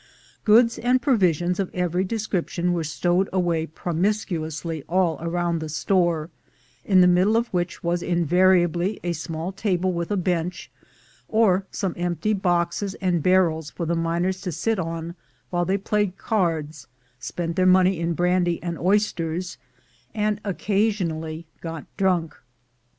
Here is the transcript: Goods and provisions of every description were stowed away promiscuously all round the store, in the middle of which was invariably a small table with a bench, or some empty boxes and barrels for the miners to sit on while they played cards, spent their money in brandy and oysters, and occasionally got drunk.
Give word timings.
Goods 0.45 0.79
and 0.79 0.99
provisions 0.99 1.59
of 1.59 1.69
every 1.75 2.03
description 2.03 2.73
were 2.73 2.83
stowed 2.83 3.29
away 3.31 3.67
promiscuously 3.67 4.81
all 4.89 5.19
round 5.19 5.61
the 5.61 5.69
store, 5.69 6.31
in 6.83 7.01
the 7.01 7.07
middle 7.07 7.37
of 7.37 7.49
which 7.49 7.83
was 7.83 8.01
invariably 8.01 8.99
a 9.03 9.13
small 9.13 9.51
table 9.51 9.93
with 9.93 10.09
a 10.09 10.17
bench, 10.17 10.71
or 11.27 11.67
some 11.69 11.93
empty 11.97 12.33
boxes 12.33 12.95
and 12.95 13.21
barrels 13.21 13.69
for 13.69 13.85
the 13.85 13.93
miners 13.95 14.41
to 14.41 14.51
sit 14.51 14.79
on 14.79 15.13
while 15.51 15.65
they 15.65 15.77
played 15.77 16.17
cards, 16.17 16.87
spent 17.19 17.55
their 17.55 17.67
money 17.67 17.99
in 17.99 18.13
brandy 18.15 18.57
and 18.63 18.79
oysters, 18.79 19.59
and 20.15 20.41
occasionally 20.43 21.45
got 21.61 21.85
drunk. 21.95 22.35